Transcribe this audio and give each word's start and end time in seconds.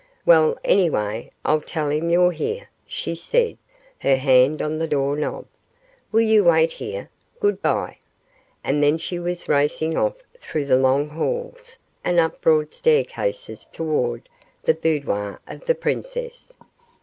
"Well, 0.25 0.57
anyway, 0.63 1.29
I'll 1.45 1.61
tell 1.61 1.89
him 1.91 2.09
you're 2.09 2.31
here," 2.31 2.67
she 2.87 3.13
said, 3.13 3.59
her 3.99 4.15
hand 4.15 4.59
on 4.59 4.79
the 4.79 4.87
door 4.87 5.15
knob. 5.15 5.45
"Will 6.11 6.21
you 6.23 6.43
wait 6.45 6.71
here? 6.71 7.11
Good 7.39 7.61
bye!" 7.61 7.97
And 8.63 8.81
then 8.81 8.97
she 8.97 9.19
was 9.19 9.47
racing 9.47 9.95
off 9.95 10.15
through 10.39 10.65
the 10.65 10.77
long 10.79 11.09
halls 11.09 11.77
and 12.03 12.17
up 12.19 12.41
broad 12.41 12.73
stair 12.73 13.03
cases 13.03 13.67
toward 13.71 14.27
the 14.63 14.73
boudoir 14.73 15.39
of 15.47 15.65
the 15.67 15.75
princess. 15.75 16.51